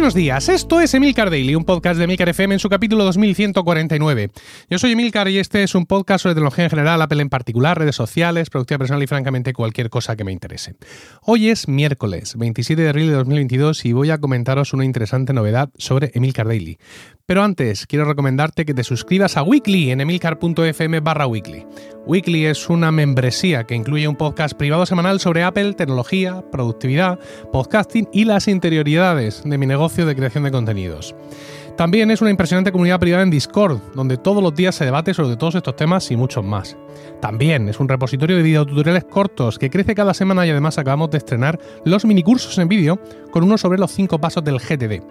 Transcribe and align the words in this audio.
Buenos 0.00 0.14
días, 0.14 0.48
esto 0.48 0.80
es 0.80 0.94
Emilcar 0.94 1.28
Daily, 1.28 1.54
un 1.54 1.66
podcast 1.66 1.98
de 1.98 2.04
Emilcar 2.04 2.30
FM 2.30 2.54
en 2.54 2.58
su 2.58 2.70
capítulo 2.70 3.04
2149. 3.04 4.30
Yo 4.70 4.78
soy 4.78 4.92
Emilcar 4.92 5.28
y 5.28 5.36
este 5.36 5.62
es 5.62 5.74
un 5.74 5.84
podcast 5.84 6.22
sobre 6.22 6.36
tecnología 6.36 6.64
en 6.64 6.70
general, 6.70 7.02
Apple 7.02 7.20
en 7.20 7.28
particular, 7.28 7.78
redes 7.78 7.96
sociales, 7.96 8.48
productividad 8.48 8.78
personal 8.78 9.02
y 9.02 9.06
francamente 9.06 9.52
cualquier 9.52 9.90
cosa 9.90 10.16
que 10.16 10.24
me 10.24 10.32
interese. 10.32 10.74
Hoy 11.20 11.50
es 11.50 11.68
miércoles 11.68 12.34
27 12.38 12.80
de 12.80 12.88
abril 12.88 13.08
de 13.08 13.16
2022 13.16 13.84
y 13.84 13.92
voy 13.92 14.10
a 14.10 14.16
comentaros 14.16 14.72
una 14.72 14.86
interesante 14.86 15.34
novedad 15.34 15.68
sobre 15.76 16.12
Emilcar 16.14 16.46
Daily. 16.46 16.78
Pero 17.26 17.44
antes, 17.44 17.86
quiero 17.86 18.06
recomendarte 18.06 18.64
que 18.64 18.74
te 18.74 18.82
suscribas 18.82 19.36
a 19.36 19.42
Weekly 19.42 19.90
en 19.90 20.00
emilcar.fm 20.00 20.98
barra 21.00 21.26
weekly. 21.28 21.64
Weekly 22.06 22.46
es 22.46 22.68
una 22.68 22.90
membresía 22.90 23.64
que 23.64 23.76
incluye 23.76 24.08
un 24.08 24.16
podcast 24.16 24.54
privado 24.54 24.84
semanal 24.84 25.20
sobre 25.20 25.44
Apple, 25.44 25.74
tecnología, 25.74 26.42
productividad, 26.50 27.20
podcasting 27.52 28.08
y 28.12 28.24
las 28.24 28.48
interioridades 28.48 29.42
de 29.44 29.58
mi 29.58 29.66
negocio 29.66 29.89
de 29.96 30.16
creación 30.16 30.44
de 30.44 30.50
contenidos. 30.50 31.14
También 31.76 32.10
es 32.10 32.20
una 32.20 32.30
impresionante 32.30 32.72
comunidad 32.72 33.00
privada 33.00 33.22
en 33.22 33.30
Discord, 33.30 33.78
donde 33.94 34.18
todos 34.18 34.42
los 34.42 34.54
días 34.54 34.74
se 34.74 34.84
debate 34.84 35.14
sobre 35.14 35.36
todos 35.36 35.54
estos 35.54 35.76
temas 35.76 36.10
y 36.10 36.16
muchos 36.16 36.44
más. 36.44 36.76
También 37.20 37.68
es 37.68 37.80
un 37.80 37.88
repositorio 37.88 38.36
de 38.36 38.42
videotutoriales 38.42 39.04
cortos 39.04 39.58
que 39.58 39.70
crece 39.70 39.94
cada 39.94 40.12
semana 40.12 40.46
y 40.46 40.50
además 40.50 40.78
acabamos 40.78 41.10
de 41.10 41.18
estrenar 41.18 41.58
los 41.84 42.04
minicursos 42.04 42.58
en 42.58 42.68
vídeo 42.68 43.00
con 43.30 43.44
uno 43.44 43.56
sobre 43.56 43.78
los 43.78 43.92
5 43.92 44.20
pasos 44.20 44.44
del 44.44 44.58
GTD. 44.58 45.02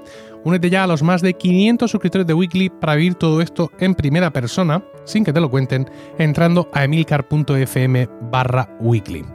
Únete 0.44 0.70
ya 0.70 0.84
a 0.84 0.88
los 0.88 1.02
más 1.02 1.22
de 1.22 1.34
500 1.34 1.90
suscriptores 1.90 2.28
de 2.28 2.34
Weekly 2.34 2.70
para 2.70 2.96
vivir 2.96 3.16
todo 3.16 3.42
esto 3.42 3.72
en 3.80 3.96
primera 3.96 4.32
persona, 4.32 4.84
sin 5.06 5.24
que 5.24 5.34
te 5.34 5.42
lo 5.42 5.50
cuenten, 5.50 5.90
entrando 6.18 6.70
a 6.74 6.84
emilcar.fm 6.84 8.10
barra 8.32 8.70
weekly. 8.80 9.26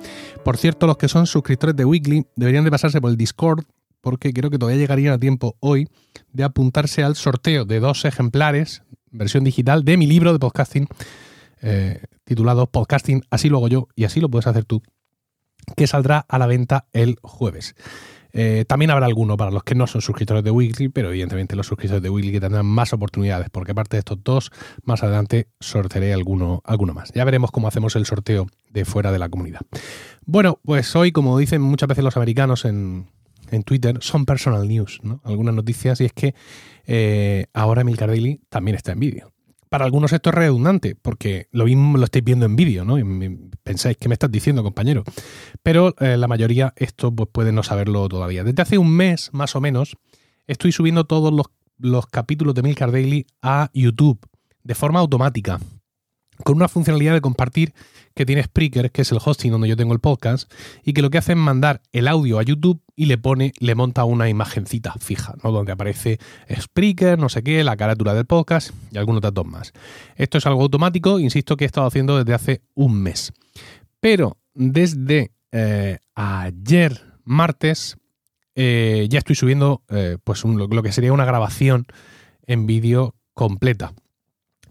Por 0.45 0.57
cierto, 0.57 0.87
los 0.87 0.99
que 0.99 1.09
son 1.09 1.27
suscriptores 1.27 1.75
de 1.75 1.85
Weekly 1.85 2.27
deberían 2.37 2.65
de 2.65 2.71
pasarse 2.71 3.01
por 3.01 3.11
el 3.11 3.17
Discord 3.17 3.65
porque 4.05 4.35
creo 4.35 4.51
que 4.51 4.59
todavía 4.59 4.79
llegaría 4.79 5.15
a 5.15 5.19
tiempo 5.19 5.57
hoy 5.61 5.89
de 6.33 6.45
apuntarse 6.45 7.03
al 7.03 7.17
sorteo 7.17 7.65
de 7.65 7.81
dos 7.81 8.05
ejemplares, 8.05 8.83
versión 9.11 9.45
digital, 9.45 9.83
de 9.83 9.97
mi 9.97 10.07
libro 10.07 10.33
de 10.35 10.39
podcasting 10.39 10.87
eh, 11.63 12.03
titulado 12.25 12.67
Podcasting, 12.67 13.23
así 13.31 13.49
lo 13.49 13.57
hago 13.57 13.69
yo 13.69 13.89
y 13.97 14.05
así 14.05 14.21
lo 14.21 14.29
puedes 14.29 14.47
hacer 14.47 14.67
tú, 14.67 14.83
que 15.77 15.87
saldrá 15.87 16.19
a 16.29 16.39
la 16.39 16.47
venta 16.47 16.87
el 16.93 17.17
jueves. 17.23 17.75
Eh, 18.35 18.67
también 18.69 18.91
habrá 18.91 19.07
alguno 19.07 19.39
para 19.39 19.51
los 19.51 19.63
que 19.63 19.75
no 19.75 19.87
son 19.87 20.03
suscriptores 20.03 20.45
de 20.45 20.51
Weekly, 20.51 20.91
pero 20.91 21.09
evidentemente 21.09 21.57
los 21.57 21.67
suscriptores 21.67 22.03
de 22.03 22.11
Weekly 22.11 22.41
tendrán 22.41 22.67
más 22.67 22.93
oportunidades, 22.93 23.49
porque 23.49 23.73
aparte 23.73 23.97
de 23.97 24.01
estos 24.01 24.23
dos, 24.23 24.51
más 24.83 25.03
adelante 25.03 25.49
sortearé 25.59 26.13
alguno, 26.13 26.61
alguno 26.65 26.93
más. 26.93 27.11
Ya 27.15 27.25
veremos 27.25 27.51
cómo 27.51 27.69
hacemos 27.69 27.97
el 27.97 28.05
sorteo 28.05 28.49
de 28.69 28.85
fuera 28.85 29.11
de 29.13 29.19
la 29.19 29.31
comunidad. 29.31 29.61
Bueno, 30.27 30.59
pues 30.65 30.95
hoy, 30.95 31.13
como 31.13 31.39
dicen 31.39 31.63
muchas 31.63 31.89
veces 31.89 32.05
los 32.05 32.17
americanos 32.19 32.67
en, 32.67 33.07
en 33.55 33.63
Twitter 33.63 33.99
son 34.01 34.25
personal 34.25 34.67
news, 34.69 35.01
¿no? 35.03 35.21
Algunas 35.25 35.55
noticias 35.55 36.01
y 36.01 36.05
es 36.05 36.13
que 36.13 36.35
eh, 36.87 37.47
ahora 37.53 37.85
Milcar 37.85 38.09
Daily 38.09 38.41
también 38.49 38.77
está 38.77 38.93
en 38.93 39.01
vídeo. 39.01 39.33
Para 39.69 39.85
algunos 39.85 40.13
esto 40.13 40.31
es 40.31 40.35
redundante, 40.35 40.95
porque 40.95 41.49
lo 41.51 41.65
mismo 41.65 41.99
lo 41.99 42.05
estáis 42.05 42.25
viendo 42.25 42.47
en 42.47 42.55
vídeo, 42.55 42.85
¿no? 42.85 42.99
Y 42.99 43.39
pensáis 43.63 43.97
que 43.97 44.09
me 44.09 44.13
estás 44.13 44.31
diciendo, 44.31 44.63
compañero. 44.63 45.03
Pero 45.63 45.97
eh, 45.99 46.17
la 46.17 46.29
mayoría 46.29 46.73
esto 46.77 47.13
pues, 47.13 47.29
puede 47.33 47.51
no 47.51 47.63
saberlo 47.63 48.09
todavía. 48.09 48.45
Desde 48.45 48.63
hace 48.63 48.79
un 48.79 48.91
mes, 48.91 49.31
más 49.33 49.57
o 49.57 49.61
menos, 49.61 49.97
estoy 50.47 50.71
subiendo 50.71 51.05
todos 51.05 51.33
los, 51.33 51.47
los 51.79 52.07
capítulos 52.07 52.55
de 52.55 52.63
Milcar 52.63 52.93
Daily 52.93 53.27
a 53.43 53.71
YouTube 53.75 54.21
de 54.63 54.75
forma 54.75 55.01
automática 55.01 55.59
con 56.43 56.57
una 56.57 56.69
funcionalidad 56.69 57.13
de 57.13 57.21
compartir 57.21 57.75
que 58.15 58.25
tiene 58.25 58.43
Spreaker, 58.43 58.91
que 58.91 59.03
es 59.03 59.13
el 59.13 59.19
hosting 59.25 59.51
donde 59.51 59.69
yo 59.69 59.77
tengo 59.77 59.93
el 59.93 59.99
podcast, 59.99 60.51
y 60.85 60.93
que 60.93 61.03
lo 61.03 61.11
que 61.11 61.19
hace 61.19 61.33
es 61.33 61.39
mandar 61.39 61.83
el 61.93 62.09
audio 62.09 62.39
a 62.39 62.43
YouTube 62.43 62.81
y 62.97 63.07
le 63.07 63.19
pone, 63.19 63.53
le 63.59 63.75
monta 63.75 64.05
una 64.05 64.29
imagencita 64.29 64.95
fija, 65.01 65.35
¿no? 65.43 65.51
Donde 65.51 65.73
aparece 65.73 66.19
Spreaker, 66.51 67.19
no 67.19 67.29
sé 67.29 67.43
qué, 67.43 67.65
la 67.65 67.77
carátula 67.77 68.15
del 68.15 68.27
podcast 68.27 68.71
y 68.93 68.99
algunos 68.99 69.21
datos 69.21 69.45
más. 69.47 69.73
Esto 70.17 70.39
es 70.39 70.47
algo 70.47 70.63
automático, 70.63 71.19
insisto 71.19 71.57
que 71.57 71.65
he 71.65 71.67
estado 71.67 71.87
haciendo 71.87 72.17
desde 72.17 72.35
hace 72.35 72.63
un 72.75 73.03
mes. 73.03 73.33
Pero 74.01 74.39
desde 74.55 75.33
eh, 75.51 75.99
ayer, 76.15 77.01
martes, 77.25 77.97
eh, 78.55 79.07
ya 79.11 79.19
estoy 79.19 79.35
subiendo 79.35 79.83
eh, 79.89 80.19
pues 80.23 80.45
lo 80.45 80.83
que 80.83 80.93
sería 80.93 81.13
una 81.13 81.25
grabación 81.25 81.87
en 82.47 82.67
vídeo 82.67 83.15
completa. 83.33 83.93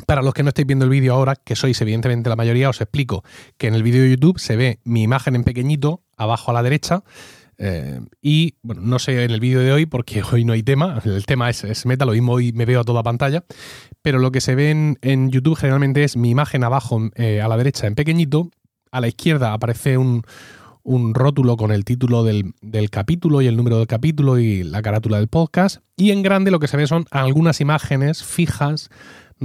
Para 0.07 0.21
los 0.21 0.33
que 0.33 0.43
no 0.43 0.49
estáis 0.49 0.67
viendo 0.67 0.85
el 0.85 0.91
vídeo 0.91 1.13
ahora, 1.13 1.35
que 1.35 1.55
sois 1.55 1.79
evidentemente 1.81 2.29
la 2.29 2.35
mayoría, 2.35 2.69
os 2.69 2.81
explico 2.81 3.23
que 3.57 3.67
en 3.67 3.75
el 3.75 3.83
vídeo 3.83 4.03
de 4.03 4.11
YouTube 4.11 4.39
se 4.39 4.55
ve 4.55 4.79
mi 4.83 5.03
imagen 5.03 5.35
en 5.35 5.43
pequeñito, 5.43 6.01
abajo 6.17 6.51
a 6.51 6.53
la 6.53 6.63
derecha, 6.63 7.03
eh, 7.57 7.99
y 8.21 8.55
bueno, 8.63 8.81
no 8.81 8.99
sé 8.99 9.23
en 9.23 9.31
el 9.31 9.39
vídeo 9.39 9.59
de 9.59 9.71
hoy 9.71 9.85
porque 9.85 10.21
hoy 10.31 10.45
no 10.45 10.53
hay 10.53 10.63
tema, 10.63 11.01
el 11.05 11.25
tema 11.25 11.49
es, 11.49 11.85
meta, 11.85 12.05
lo 12.05 12.13
mismo 12.13 12.33
hoy 12.33 12.51
me 12.51 12.65
veo 12.65 12.81
a 12.81 12.83
toda 12.83 13.03
pantalla, 13.03 13.43
pero 14.01 14.19
lo 14.19 14.31
que 14.31 14.41
se 14.41 14.55
ve 14.55 14.97
en, 15.01 15.29
YouTube 15.31 15.55
generalmente 15.55 16.03
es 16.03 16.17
mi 16.17 16.29
imagen 16.29 16.63
abajo 16.63 17.09
eh, 17.15 17.41
a 17.41 17.47
la 17.47 17.57
derecha 17.57 17.87
en 17.87 17.95
pequeñito, 17.95 18.49
a 18.91 19.01
la 19.01 19.07
izquierda 19.07 19.53
aparece 19.53 19.97
un, 19.97 20.23
rótulo 21.13 21.55
con 21.55 21.71
el 21.71 21.85
título 21.85 22.25
del, 22.25 22.53
del, 22.61 22.89
capítulo 22.89 23.41
y 23.41 23.47
el 23.47 23.55
número 23.55 23.77
del 23.77 23.87
capítulo 23.87 24.37
y 24.37 24.63
la 24.63 24.81
carátula 24.81 25.17
del 25.17 25.29
podcast, 25.29 25.77
y 25.95 26.11
en 26.11 26.23
grande 26.23 26.51
lo 26.51 26.59
que 26.59 26.67
se 26.67 26.75
ve 26.75 26.87
son 26.87 27.05
algunas 27.11 27.61
imágenes 27.61 28.23
fijas 28.23 28.89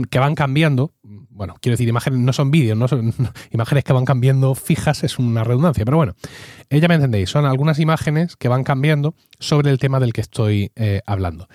que 0.05 0.19
van 0.19 0.35
cambiando. 0.35 0.93
Bueno, 1.03 1.57
quiero 1.61 1.75
decir, 1.75 1.89
imágenes 1.89 2.21
no 2.21 2.33
son 2.33 2.51
vídeos, 2.51 2.77
no 2.77 2.89
son 2.89 3.15
imágenes 3.51 3.85
que 3.85 3.93
van 3.93 4.05
cambiando 4.05 4.55
fijas, 4.55 5.05
es 5.05 5.19
una 5.19 5.45
redundancia, 5.45 5.85
pero 5.85 5.97
bueno, 5.97 6.15
eh, 6.71 6.81
ya 6.81 6.89
me 6.89 6.95
entendéis, 6.95 7.31
son 7.31 7.45
algunas 7.47 7.79
imágenes 7.79 8.37
que 8.37 8.49
van 8.49 8.65
cambiando 8.65 9.15
sobre 9.39 9.71
el 9.71 9.79
tema 9.79 10.01
del 10.01 10.13
que 10.13 10.21
estoy 10.21 10.73
eh, 10.77 11.03
hablando. 11.07 11.49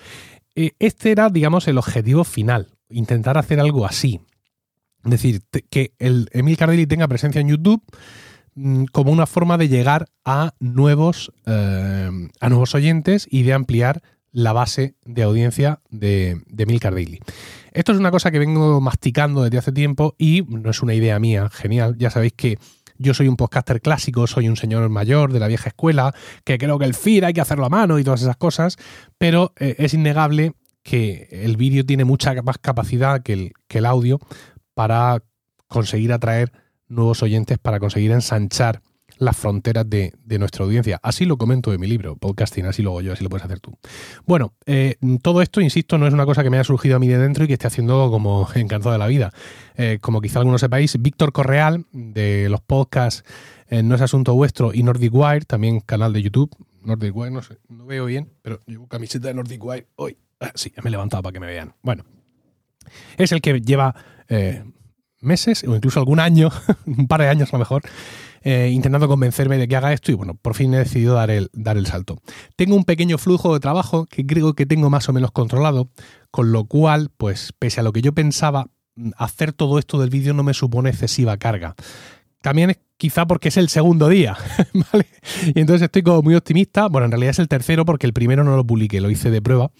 Eh, 0.54 0.72
este 0.78 1.10
era, 1.10 1.30
digamos, 1.30 1.68
el 1.68 1.78
objetivo 1.78 2.24
final, 2.24 2.68
intentar 2.88 3.38
hacer 3.38 3.60
algo 3.60 3.86
así. 3.86 4.20
Es 5.04 5.10
decir, 5.10 5.42
que 5.70 5.92
el 5.98 6.28
Emil 6.32 6.56
Cardelli 6.56 6.86
tenga 6.86 7.08
presencia 7.08 7.40
en 7.40 7.48
YouTube 7.48 7.82
mm, 8.54 8.84
como 8.86 9.12
una 9.12 9.26
forma 9.26 9.58
de 9.58 9.68
llegar 9.68 10.06
a 10.24 10.54
nuevos, 10.60 11.30
a 11.44 12.48
nuevos 12.48 12.74
oyentes 12.74 13.26
y 13.30 13.42
de 13.42 13.52
ampliar 13.52 14.02
la 14.34 14.52
base 14.52 14.96
de 15.04 15.22
audiencia 15.22 15.80
de, 15.90 16.42
de 16.46 16.66
Milcar 16.66 16.92
Daily. 16.92 17.20
Esto 17.74 17.90
es 17.90 17.98
una 17.98 18.12
cosa 18.12 18.30
que 18.30 18.38
vengo 18.38 18.80
masticando 18.80 19.42
desde 19.42 19.58
hace 19.58 19.72
tiempo 19.72 20.14
y 20.16 20.42
no 20.48 20.70
es 20.70 20.80
una 20.80 20.94
idea 20.94 21.18
mía, 21.18 21.50
genial. 21.50 21.96
Ya 21.98 22.08
sabéis 22.08 22.32
que 22.34 22.56
yo 22.98 23.14
soy 23.14 23.26
un 23.26 23.34
podcaster 23.34 23.80
clásico, 23.80 24.28
soy 24.28 24.48
un 24.48 24.56
señor 24.56 24.88
mayor 24.90 25.32
de 25.32 25.40
la 25.40 25.48
vieja 25.48 25.70
escuela, 25.70 26.14
que 26.44 26.56
creo 26.56 26.78
que 26.78 26.84
el 26.84 26.94
feed 26.94 27.24
hay 27.24 27.32
que 27.32 27.40
hacerlo 27.40 27.66
a 27.66 27.68
mano 27.68 27.98
y 27.98 28.04
todas 28.04 28.22
esas 28.22 28.36
cosas, 28.36 28.76
pero 29.18 29.52
eh, 29.58 29.74
es 29.78 29.92
innegable 29.92 30.52
que 30.84 31.26
el 31.32 31.56
vídeo 31.56 31.84
tiene 31.84 32.04
mucha 32.04 32.40
más 32.42 32.58
capacidad 32.58 33.24
que 33.24 33.32
el, 33.32 33.52
que 33.66 33.78
el 33.78 33.86
audio 33.86 34.20
para 34.74 35.24
conseguir 35.66 36.12
atraer 36.12 36.52
nuevos 36.86 37.24
oyentes, 37.24 37.58
para 37.58 37.80
conseguir 37.80 38.12
ensanchar 38.12 38.82
las 39.18 39.36
fronteras 39.36 39.88
de, 39.88 40.12
nuestra 40.38 40.64
audiencia. 40.64 40.98
Así 41.02 41.24
lo 41.24 41.36
comento 41.36 41.72
en 41.72 41.80
mi 41.80 41.86
libro, 41.86 42.16
Podcasting, 42.16 42.66
así 42.66 42.82
lo 42.82 42.90
hago 42.90 43.00
yo, 43.00 43.12
así 43.12 43.22
lo 43.22 43.30
puedes 43.30 43.44
hacer 43.44 43.60
tú. 43.60 43.76
Bueno, 44.26 44.54
eh, 44.66 44.96
todo 45.22 45.42
esto, 45.42 45.60
insisto, 45.60 45.98
no 45.98 46.06
es 46.06 46.14
una 46.14 46.26
cosa 46.26 46.42
que 46.42 46.50
me 46.50 46.56
haya 46.56 46.64
surgido 46.64 46.96
a 46.96 46.98
mí 46.98 47.06
de 47.06 47.18
dentro 47.18 47.44
y 47.44 47.46
que 47.46 47.52
esté 47.54 47.66
haciendo 47.66 48.10
como 48.10 48.48
encantado 48.54 48.92
de 48.92 48.98
la 48.98 49.06
vida. 49.06 49.32
Eh, 49.76 49.98
como 50.00 50.20
quizá 50.20 50.40
algunos 50.40 50.60
sepáis, 50.60 51.00
Víctor 51.00 51.32
Correal, 51.32 51.86
de 51.92 52.48
los 52.48 52.60
podcasts 52.60 53.24
eh, 53.68 53.82
No 53.82 53.94
es 53.94 54.00
Asunto 54.00 54.34
Vuestro, 54.34 54.72
y 54.74 54.82
Nordic 54.82 55.14
Wire, 55.14 55.44
también 55.44 55.80
canal 55.80 56.12
de 56.12 56.22
YouTube. 56.22 56.50
Nordic 56.82 57.14
Wire, 57.16 57.30
no 57.30 57.42
sé, 57.42 57.58
no 57.68 57.86
veo 57.86 58.06
bien, 58.06 58.30
pero 58.42 58.60
llevo 58.66 58.88
camiseta 58.88 59.28
de 59.28 59.34
Nordic 59.34 59.64
Wire 59.64 59.86
hoy. 59.96 60.18
Ah, 60.40 60.52
sí, 60.54 60.72
me 60.82 60.88
he 60.88 60.90
levantado 60.90 61.22
para 61.22 61.32
que 61.32 61.40
me 61.40 61.46
vean. 61.46 61.74
Bueno, 61.82 62.04
es 63.16 63.32
el 63.32 63.40
que 63.40 63.60
lleva 63.60 63.94
meses 65.24 65.64
o 65.64 65.74
incluso 65.74 65.98
algún 65.98 66.20
año, 66.20 66.50
un 66.86 67.08
par 67.08 67.22
de 67.22 67.28
años 67.28 67.48
a 67.52 67.56
lo 67.56 67.60
mejor, 67.60 67.82
eh, 68.46 68.68
intentando 68.70 69.08
convencerme 69.08 69.56
de 69.56 69.66
que 69.66 69.74
haga 69.74 69.94
esto 69.94 70.12
y 70.12 70.14
bueno, 70.14 70.34
por 70.34 70.54
fin 70.54 70.74
he 70.74 70.78
decidido 70.78 71.14
dar 71.14 71.30
el, 71.30 71.48
dar 71.54 71.78
el 71.78 71.86
salto. 71.86 72.20
Tengo 72.56 72.76
un 72.76 72.84
pequeño 72.84 73.16
flujo 73.16 73.54
de 73.54 73.60
trabajo 73.60 74.04
que 74.04 74.26
creo 74.26 74.52
que 74.52 74.66
tengo 74.66 74.90
más 74.90 75.08
o 75.08 75.14
menos 75.14 75.30
controlado, 75.30 75.88
con 76.30 76.52
lo 76.52 76.66
cual, 76.66 77.10
pues 77.16 77.54
pese 77.58 77.80
a 77.80 77.82
lo 77.82 77.92
que 77.92 78.02
yo 78.02 78.12
pensaba, 78.12 78.66
hacer 79.16 79.54
todo 79.54 79.78
esto 79.78 79.98
del 79.98 80.10
vídeo 80.10 80.34
no 80.34 80.42
me 80.42 80.52
supone 80.52 80.90
excesiva 80.90 81.38
carga. 81.38 81.74
También 82.42 82.68
es 82.68 82.78
quizá 82.98 83.26
porque 83.26 83.48
es 83.48 83.56
el 83.56 83.70
segundo 83.70 84.10
día, 84.10 84.36
¿vale? 84.92 85.06
Y 85.54 85.60
entonces 85.60 85.86
estoy 85.86 86.02
como 86.02 86.20
muy 86.20 86.34
optimista. 86.34 86.88
Bueno, 86.88 87.06
en 87.06 87.12
realidad 87.12 87.30
es 87.30 87.38
el 87.38 87.48
tercero 87.48 87.86
porque 87.86 88.06
el 88.06 88.12
primero 88.12 88.44
no 88.44 88.56
lo 88.56 88.66
publiqué, 88.66 89.00
lo 89.00 89.08
hice 89.08 89.30
de 89.30 89.40
prueba. 89.40 89.70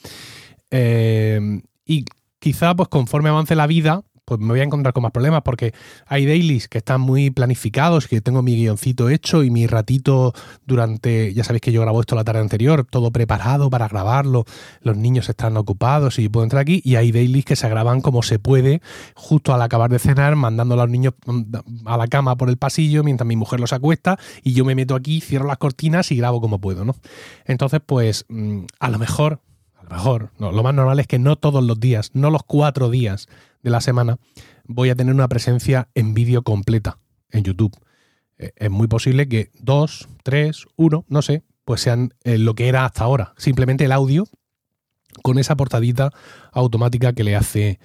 Eh, 0.70 1.60
y 1.84 2.06
quizá 2.38 2.74
pues 2.74 2.88
conforme 2.88 3.28
avance 3.28 3.54
la 3.54 3.66
vida, 3.66 4.02
pues 4.24 4.40
me 4.40 4.48
voy 4.48 4.60
a 4.60 4.64
encontrar 4.64 4.94
con 4.94 5.02
más 5.02 5.12
problemas 5.12 5.42
porque 5.42 5.74
hay 6.06 6.24
dailies 6.24 6.68
que 6.68 6.78
están 6.78 7.00
muy 7.00 7.30
planificados, 7.30 8.08
que 8.08 8.20
tengo 8.20 8.42
mi 8.42 8.56
guioncito 8.56 9.08
hecho 9.08 9.42
y 9.42 9.50
mi 9.50 9.66
ratito 9.66 10.32
durante, 10.66 11.34
ya 11.34 11.44
sabéis 11.44 11.62
que 11.62 11.72
yo 11.72 11.82
grabo 11.82 12.00
esto 12.00 12.16
la 12.16 12.24
tarde 12.24 12.40
anterior, 12.40 12.86
todo 12.88 13.10
preparado 13.10 13.68
para 13.70 13.88
grabarlo, 13.88 14.44
los 14.80 14.96
niños 14.96 15.28
están 15.28 15.56
ocupados 15.56 16.18
y 16.18 16.28
puedo 16.28 16.44
entrar 16.44 16.62
aquí 16.62 16.80
y 16.84 16.96
hay 16.96 17.12
dailies 17.12 17.44
que 17.44 17.56
se 17.56 17.68
graban 17.68 18.00
como 18.00 18.22
se 18.22 18.38
puede, 18.38 18.80
justo 19.14 19.52
al 19.54 19.62
acabar 19.62 19.90
de 19.90 19.98
cenar, 19.98 20.36
mandando 20.36 20.74
a 20.74 20.78
los 20.78 20.90
niños 20.90 21.14
a 21.84 21.96
la 21.96 22.06
cama 22.06 22.36
por 22.36 22.48
el 22.48 22.56
pasillo 22.56 23.04
mientras 23.04 23.26
mi 23.26 23.36
mujer 23.36 23.60
los 23.60 23.72
acuesta 23.72 24.18
y 24.42 24.54
yo 24.54 24.64
me 24.64 24.74
meto 24.74 24.94
aquí, 24.94 25.20
cierro 25.20 25.46
las 25.46 25.58
cortinas 25.58 26.10
y 26.12 26.16
grabo 26.16 26.40
como 26.40 26.60
puedo, 26.60 26.84
¿no? 26.84 26.96
Entonces, 27.44 27.80
pues 27.84 28.24
mm, 28.28 28.64
a 28.80 28.88
lo 28.88 28.98
mejor 28.98 29.40
a 29.76 29.84
lo 29.84 29.90
mejor, 29.90 30.30
lo 30.38 30.62
más 30.62 30.74
normal 30.74 30.98
es 30.98 31.06
que 31.06 31.18
no 31.18 31.36
todos 31.36 31.62
los 31.62 31.78
días, 31.78 32.10
no 32.14 32.30
los 32.30 32.42
cuatro 32.42 32.88
días 32.88 33.28
de 33.64 33.70
la 33.70 33.80
semana, 33.80 34.18
voy 34.64 34.90
a 34.90 34.94
tener 34.94 35.12
una 35.12 35.26
presencia 35.26 35.88
en 35.94 36.14
vídeo 36.14 36.42
completa 36.42 36.98
en 37.30 37.42
YouTube. 37.42 37.76
Eh, 38.38 38.52
es 38.54 38.70
muy 38.70 38.86
posible 38.86 39.28
que 39.28 39.50
dos, 39.58 40.06
tres, 40.22 40.66
uno, 40.76 41.04
no 41.08 41.22
sé, 41.22 41.42
pues 41.64 41.80
sean 41.80 42.14
eh, 42.22 42.38
lo 42.38 42.54
que 42.54 42.68
era 42.68 42.84
hasta 42.84 43.02
ahora. 43.02 43.34
Simplemente 43.36 43.86
el 43.86 43.92
audio 43.92 44.28
con 45.22 45.38
esa 45.38 45.56
portadita 45.56 46.12
automática 46.52 47.12
que 47.12 47.24
le 47.24 47.34
hace 47.34 47.80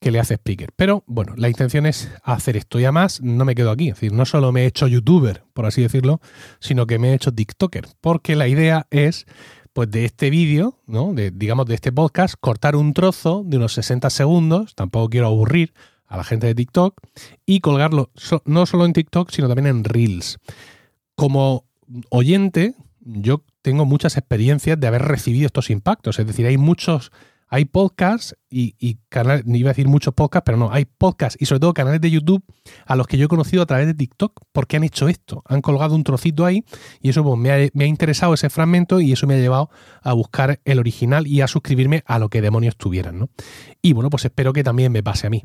que 0.00 0.10
le 0.10 0.18
hace 0.18 0.34
Speaker. 0.34 0.70
Pero 0.76 1.04
bueno, 1.06 1.34
la 1.36 1.48
intención 1.48 1.84
es 1.84 2.10
hacer 2.22 2.56
esto 2.56 2.80
y 2.80 2.84
además 2.84 3.20
no 3.20 3.44
me 3.44 3.54
quedo 3.54 3.70
aquí. 3.70 3.90
Es 3.90 3.96
decir, 3.96 4.12
no 4.12 4.24
solo 4.24 4.50
me 4.50 4.62
he 4.62 4.66
hecho 4.66 4.86
youtuber, 4.86 5.44
por 5.52 5.66
así 5.66 5.82
decirlo, 5.82 6.22
sino 6.58 6.86
que 6.86 6.98
me 6.98 7.10
he 7.10 7.14
hecho 7.14 7.34
TikToker. 7.34 7.86
Porque 8.00 8.34
la 8.34 8.48
idea 8.48 8.86
es, 8.90 9.26
pues 9.72 9.90
de 9.90 10.04
este 10.04 10.30
vídeo, 10.30 10.78
¿no? 10.86 11.12
De, 11.14 11.30
digamos, 11.30 11.66
de 11.66 11.74
este 11.74 11.92
podcast, 11.92 12.34
cortar 12.40 12.76
un 12.76 12.92
trozo 12.94 13.42
de 13.44 13.56
unos 13.56 13.74
60 13.74 14.10
segundos, 14.10 14.74
tampoco 14.74 15.10
quiero 15.10 15.26
aburrir 15.26 15.72
a 16.06 16.16
la 16.16 16.24
gente 16.24 16.46
de 16.48 16.54
TikTok, 16.54 17.00
y 17.46 17.60
colgarlo 17.60 18.10
no 18.44 18.66
solo 18.66 18.84
en 18.84 18.92
TikTok, 18.92 19.30
sino 19.30 19.46
también 19.46 19.68
en 19.68 19.84
Reels. 19.84 20.38
Como 21.14 21.64
oyente, 22.08 22.74
yo 23.00 23.44
tengo 23.62 23.84
muchas 23.84 24.16
experiencias 24.16 24.78
de 24.78 24.86
haber 24.86 25.02
recibido 25.02 25.46
estos 25.46 25.70
impactos. 25.70 26.18
Es 26.18 26.26
decir, 26.26 26.46
hay 26.46 26.58
muchos 26.58 27.12
hay 27.50 27.64
podcasts 27.64 28.36
y, 28.48 28.98
canales, 29.08 29.44
ni 29.44 29.58
iba 29.58 29.70
a 29.70 29.72
decir 29.72 29.88
muchos 29.88 30.14
podcasts, 30.14 30.44
pero 30.44 30.56
no, 30.56 30.72
hay 30.72 30.84
podcasts 30.84 31.36
y 31.40 31.46
sobre 31.46 31.60
todo 31.60 31.74
canales 31.74 32.00
de 32.00 32.10
YouTube 32.10 32.42
a 32.86 32.96
los 32.96 33.06
que 33.06 33.18
yo 33.18 33.26
he 33.26 33.28
conocido 33.28 33.62
a 33.62 33.66
través 33.66 33.86
de 33.86 33.94
TikTok 33.94 34.40
porque 34.52 34.76
han 34.76 34.84
hecho 34.84 35.08
esto, 35.08 35.42
han 35.46 35.60
colgado 35.60 35.94
un 35.94 36.04
trocito 36.04 36.46
ahí 36.46 36.64
y 37.00 37.10
eso 37.10 37.22
pues, 37.24 37.38
me, 37.38 37.50
ha, 37.50 37.68
me, 37.74 37.84
ha, 37.84 37.86
interesado 37.88 38.34
ese 38.34 38.50
fragmento 38.50 39.00
y 39.00 39.12
eso 39.12 39.26
me 39.26 39.34
ha 39.34 39.38
llevado 39.38 39.70
a 40.02 40.12
buscar 40.12 40.60
el 40.64 40.78
original 40.78 41.26
y 41.26 41.40
a 41.40 41.48
suscribirme 41.48 42.02
a 42.06 42.18
lo 42.18 42.28
que 42.28 42.40
demonios 42.40 42.76
tuvieran, 42.76 43.18
¿no? 43.18 43.30
Y 43.82 43.92
bueno, 43.92 44.10
pues 44.10 44.24
espero 44.24 44.52
que 44.52 44.62
también 44.62 44.92
me 44.92 45.02
pase 45.02 45.26
a 45.26 45.30
mí. 45.30 45.44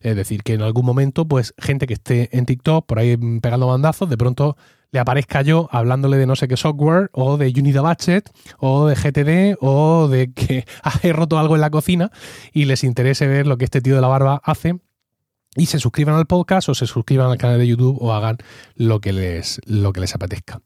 Es 0.00 0.16
decir, 0.16 0.42
que 0.42 0.54
en 0.54 0.62
algún 0.62 0.84
momento, 0.84 1.26
pues 1.26 1.54
gente 1.58 1.86
que 1.86 1.94
esté 1.94 2.36
en 2.36 2.46
TikTok 2.46 2.86
por 2.86 2.98
ahí 2.98 3.16
pegando 3.40 3.66
bandazos, 3.66 4.08
de 4.08 4.16
pronto 4.16 4.56
le 4.90 5.00
aparezca 5.00 5.42
yo 5.42 5.68
hablándole 5.70 6.16
de 6.16 6.26
no 6.26 6.36
sé 6.36 6.48
qué 6.48 6.56
software, 6.56 7.10
o 7.12 7.36
de 7.36 7.48
Unida 7.48 7.82
Budget, 7.82 8.30
o 8.58 8.86
de 8.86 8.94
GTD, 8.94 9.58
o 9.60 10.08
de 10.08 10.32
que 10.32 10.64
he 11.02 11.12
roto 11.12 11.38
algo 11.38 11.54
en 11.54 11.60
la 11.60 11.70
cocina 11.70 12.10
y 12.52 12.64
les 12.64 12.84
interese 12.84 13.26
ver 13.26 13.46
lo 13.46 13.58
que 13.58 13.64
este 13.64 13.80
tío 13.80 13.94
de 13.94 14.00
la 14.00 14.08
barba 14.08 14.40
hace 14.44 14.78
y 15.56 15.66
se 15.66 15.78
suscriban 15.78 16.14
al 16.14 16.26
podcast 16.26 16.68
o 16.68 16.74
se 16.74 16.86
suscriban 16.86 17.30
al 17.30 17.38
canal 17.38 17.58
de 17.58 17.66
YouTube 17.66 17.98
o 18.00 18.12
hagan 18.12 18.38
lo 18.74 19.00
que 19.00 19.12
les, 19.12 19.60
lo 19.66 19.92
que 19.92 20.00
les 20.00 20.14
apetezca. 20.14 20.60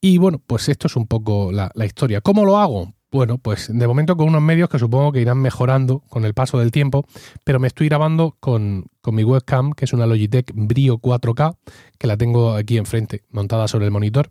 Y 0.00 0.18
bueno, 0.18 0.40
pues 0.46 0.68
esto 0.68 0.86
es 0.86 0.96
un 0.96 1.06
poco 1.06 1.52
la 1.52 1.84
historia. 1.84 2.20
¿Cómo 2.22 2.44
lo 2.44 2.58
hago? 2.58 2.94
Bueno, 3.12 3.38
pues 3.38 3.68
de 3.72 3.88
momento 3.88 4.16
con 4.16 4.28
unos 4.28 4.42
medios 4.42 4.68
que 4.68 4.78
supongo 4.78 5.10
que 5.10 5.20
irán 5.20 5.38
mejorando 5.38 6.00
con 6.08 6.24
el 6.24 6.32
paso 6.32 6.58
del 6.58 6.70
tiempo, 6.70 7.04
pero 7.42 7.58
me 7.58 7.66
estoy 7.66 7.88
grabando 7.88 8.36
con, 8.38 8.86
mi 9.10 9.24
webcam, 9.24 9.72
que 9.72 9.84
es 9.84 9.92
una 9.92 10.06
Logitech 10.06 10.52
Brio 10.54 10.98
4K, 10.98 11.56
que 11.98 12.06
la 12.06 12.16
tengo 12.16 12.54
aquí 12.54 12.78
enfrente, 12.78 13.24
montada 13.30 13.66
sobre 13.66 13.86
el 13.86 13.90
monitor. 13.90 14.28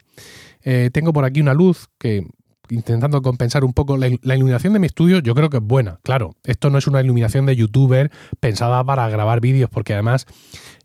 Eh, 0.63 0.89
tengo 0.93 1.11
por 1.11 1.25
aquí 1.25 1.41
una 1.41 1.53
luz 1.53 1.89
que, 1.97 2.25
intentando 2.69 3.21
compensar 3.21 3.65
un 3.65 3.73
poco, 3.73 3.97
la, 3.97 4.07
iluminación 4.07 4.71
de 4.71 4.79
mi 4.79 4.87
estudio 4.87 5.19
yo 5.19 5.35
creo 5.35 5.49
que 5.49 5.57
es 5.57 5.63
buena. 5.63 5.99
Claro, 6.03 6.35
esto 6.45 6.69
no 6.69 6.77
es 6.77 6.87
una 6.87 7.01
iluminación 7.01 7.45
de 7.45 7.57
youtuber 7.57 8.11
pensada 8.39 8.81
para 8.85 9.09
grabar 9.09 9.41
vídeos, 9.41 9.69
porque 9.69 9.93
además 9.93 10.25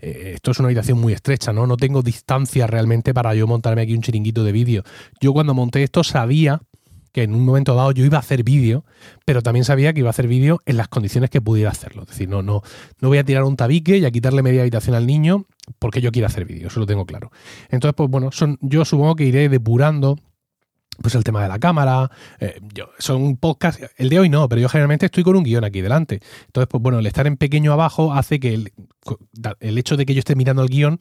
eh, 0.00 0.32
esto 0.34 0.50
es 0.50 0.58
una 0.58 0.66
habitación 0.66 1.00
muy 1.00 1.12
estrecha, 1.12 1.52
¿no? 1.52 1.68
No 1.68 1.76
tengo 1.76 2.02
distancia 2.02 2.66
realmente 2.66 3.14
para 3.14 3.36
yo 3.36 3.46
montarme 3.46 3.82
aquí 3.82 3.94
un 3.94 4.02
chiringuito 4.02 4.42
de 4.42 4.50
vídeo. 4.50 4.82
Yo 5.20 5.32
cuando 5.32 5.54
monté 5.54 5.84
esto 5.84 6.02
sabía 6.02 6.60
que 7.14 7.22
en 7.22 7.32
un 7.32 7.44
momento 7.44 7.76
dado 7.76 7.92
yo 7.92 8.04
iba 8.04 8.16
a 8.16 8.20
hacer 8.20 8.42
vídeo, 8.42 8.84
pero 9.24 9.40
también 9.40 9.64
sabía 9.64 9.92
que 9.92 10.00
iba 10.00 10.08
a 10.08 10.10
hacer 10.10 10.26
vídeo 10.26 10.60
en 10.66 10.76
las 10.76 10.88
condiciones 10.88 11.30
que 11.30 11.40
pudiera 11.40 11.70
hacerlo. 11.70 12.02
Es 12.02 12.08
decir, 12.08 12.28
no, 12.28 12.42
no, 12.42 12.62
no 13.00 13.08
voy 13.08 13.18
a 13.18 13.24
tirar 13.24 13.44
un 13.44 13.56
tabique 13.56 13.98
y 13.98 14.04
a 14.04 14.10
quitarle 14.10 14.42
media 14.42 14.62
habitación 14.62 14.96
al 14.96 15.06
niño 15.06 15.46
porque 15.78 16.00
yo 16.00 16.10
quiero 16.10 16.26
hacer 16.26 16.44
vídeo, 16.44 16.66
eso 16.66 16.80
lo 16.80 16.86
tengo 16.86 17.06
claro. 17.06 17.30
Entonces, 17.70 17.94
pues 17.96 18.10
bueno, 18.10 18.32
son, 18.32 18.58
yo 18.60 18.84
supongo 18.84 19.14
que 19.14 19.24
iré 19.24 19.48
depurando 19.48 20.18
pues 21.02 21.14
el 21.14 21.24
tema 21.24 21.42
de 21.42 21.48
la 21.48 21.58
cámara, 21.58 22.10
eh, 22.40 22.60
yo, 22.72 22.90
son 22.98 23.36
podcast, 23.36 23.80
el 23.96 24.08
de 24.08 24.18
hoy 24.18 24.28
no, 24.28 24.48
pero 24.48 24.60
yo 24.60 24.68
generalmente 24.68 25.06
estoy 25.06 25.22
con 25.22 25.36
un 25.36 25.44
guion 25.44 25.64
aquí 25.64 25.80
delante. 25.80 26.20
Entonces, 26.46 26.68
pues 26.68 26.82
bueno, 26.82 26.98
el 26.98 27.06
estar 27.06 27.26
en 27.26 27.36
pequeño 27.36 27.72
abajo 27.72 28.12
hace 28.12 28.40
que 28.40 28.54
el, 28.54 28.72
el 29.60 29.78
hecho 29.78 29.96
de 29.96 30.06
que 30.06 30.14
yo 30.14 30.20
esté 30.20 30.34
mirando 30.34 30.62
el 30.62 30.68
guion 30.68 30.98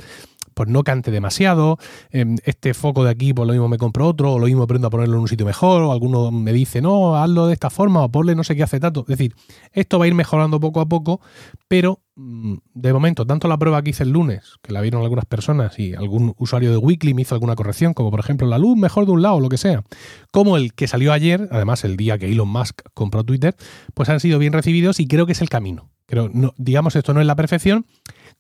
pues 0.54 0.70
no 0.70 0.84
cante 0.84 1.12
demasiado, 1.12 1.78
em, 2.12 2.38
este 2.44 2.74
foco 2.74 3.04
de 3.04 3.12
aquí 3.12 3.34
pues 3.34 3.48
lo 3.48 3.54
mismo 3.54 3.68
me 3.68 3.78
compro 3.78 4.08
otro, 4.08 4.34
o 4.34 4.40
lo 4.40 4.46
mismo 4.48 4.64
aprendo 4.64 4.88
a 4.88 4.92
ponerlo 4.92 5.16
en 5.16 5.22
un 5.22 5.28
sitio 5.28 5.46
mejor, 5.46 5.84
o 5.84 5.92
alguno 5.92 6.32
me 6.32 6.54
dice, 6.54 6.82
no, 6.82 7.16
hazlo 7.16 7.48
de 7.48 7.54
esta 7.54 7.70
forma, 7.70 8.04
o 8.04 8.10
ponle 8.10 8.36
no 8.36 8.44
sé 8.44 8.56
qué 8.56 8.64
hace 8.64 8.80
tanto. 8.80 9.02
Es 9.02 9.08
decir, 9.08 9.36
esto 9.72 10.00
va 10.00 10.06
a 10.06 10.08
ir 10.08 10.16
mejorando 10.16 10.60
poco 10.60 10.82
a 10.82 10.88
poco, 10.88 11.22
pero 11.68 12.02
mm, 12.16 12.56
de 12.74 12.94
momento, 12.94 13.26
tanto 13.26 13.48
la 13.48 13.58
prueba 13.58 13.82
que 13.82 13.92
hice 13.92 14.04
el 14.04 14.10
lunes, 14.10 14.54
que 14.62 14.74
la 14.74 14.82
vieron 14.82 15.02
algunas 15.02 15.26
personas 15.26 15.80
y 15.80 15.94
algún 15.94 16.34
usuario 16.38 16.72
de 16.72 16.78
Weekly 16.78 17.14
me 17.14 17.24
hizo 17.24 17.36
alguna 17.36 17.56
corrección, 17.56 17.94
como 17.94 18.12
por 18.12 18.20
ejemplo 18.20 18.48
la 18.48 18.58
luz 18.58 18.78
mejor 18.78 19.06
de 19.06 19.12
un 19.12 19.22
lado, 19.22 19.40
lo 19.40 19.50
que 19.50 19.58
sea, 19.58 19.84
como 20.32 20.58
el 20.58 20.74
que 20.74 20.88
salió 20.88 21.14
ayer, 21.14 21.48
además 21.52 21.84
el 21.84 21.98
día 21.98 22.18
que 22.18 22.32
Elon 22.32 22.50
Musk 22.50 22.82
compró 22.94 23.24
Twitter, 23.24 23.56
pues 23.94 24.10
han 24.10 24.20
sido 24.20 24.40
bien 24.40 24.54
recibidos 24.54 25.00
y 25.00 25.08
creo 25.08 25.26
que 25.26 25.34
es 25.34 25.42
el 25.42 25.50
camino. 25.50 25.90
Pero 26.06 26.30
no, 26.34 26.54
digamos, 26.58 26.96
esto 26.96 27.14
no 27.14 27.22
es 27.22 27.28
la 27.28 27.36
perfección, 27.36 27.86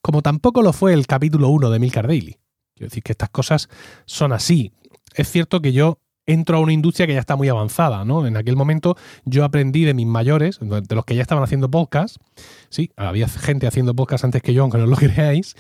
como 0.04 0.22
tampoco 0.22 0.62
lo 0.62 0.74
fue 0.74 0.94
el 0.94 1.08
capítulo 1.08 1.48
1 1.48 1.70
de 1.72 1.80
Milcar 1.80 2.08
Daily. 2.08 2.38
Quiero 2.76 2.90
decir 2.90 3.02
que 3.02 3.14
estas 3.14 3.30
cosas 3.30 3.70
son 4.06 4.34
así. 4.34 4.74
Es 5.16 5.32
cierto 5.32 5.62
que 5.62 5.72
yo 5.72 5.98
entro 6.26 6.58
a 6.58 6.60
una 6.60 6.74
industria 6.74 7.08
que 7.08 7.14
ya 7.14 7.22
está 7.22 7.38
muy 7.38 7.48
avanzada, 7.48 8.04
¿no? 8.04 8.28
En 8.28 8.36
aquel 8.36 8.58
momento 8.58 8.98
yo 9.24 9.46
aprendí 9.46 9.86
de 9.86 9.94
mis 9.94 10.06
mayores, 10.06 10.60
de 10.60 10.96
los 10.96 11.06
que 11.06 11.16
ya 11.16 11.22
estaban 11.22 11.44
haciendo 11.44 11.72
podcast, 11.72 12.18
sí, 12.70 12.92
había 12.98 13.30
gente 13.30 13.66
haciendo 13.66 13.96
podcast 13.96 14.26
antes 14.26 14.42
que 14.42 14.54
yo, 14.54 14.64
aunque 14.64 14.78
no 14.78 14.88
lo 14.88 14.96
creáis, 14.98 15.56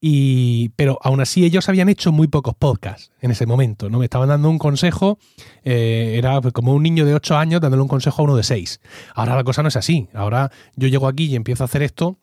y, 0.00 0.70
pero 0.76 0.98
aún 1.02 1.20
así 1.20 1.44
ellos 1.44 1.68
habían 1.68 1.88
hecho 1.88 2.12
muy 2.12 2.28
pocos 2.28 2.54
podcasts 2.54 3.10
en 3.20 3.32
ese 3.32 3.44
momento, 3.44 3.90
¿no? 3.90 3.98
Me 3.98 4.04
estaban 4.04 4.28
dando 4.28 4.50
un 4.50 4.58
consejo, 4.58 5.18
eh, 5.64 6.14
era 6.16 6.40
como 6.52 6.74
un 6.74 6.84
niño 6.84 7.04
de 7.04 7.14
8 7.14 7.36
años 7.36 7.60
dándole 7.60 7.82
un 7.82 7.88
consejo 7.88 8.22
a 8.22 8.24
uno 8.24 8.36
de 8.36 8.44
6. 8.44 8.80
Ahora 9.16 9.34
la 9.34 9.42
cosa 9.42 9.62
no 9.62 9.68
es 9.68 9.76
así, 9.76 10.08
ahora 10.14 10.52
yo 10.76 10.86
llego 10.86 11.08
aquí 11.08 11.24
y 11.24 11.34
empiezo 11.34 11.64
a 11.64 11.66
hacer 11.66 11.82
esto 11.82 12.18